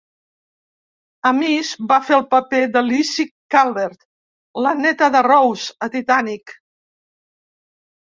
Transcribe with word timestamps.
Amis 1.29 1.73
va 1.91 1.99
fer 2.07 2.15
el 2.17 2.25
paper 2.31 2.63
de 2.77 2.83
Lizzy 2.89 3.27
Calvert, 3.59 4.03
la 4.67 4.75
neta 4.83 5.13
de 5.19 5.25
Rose, 5.31 5.81
a 5.91 5.95
"Titanic". 5.99 6.61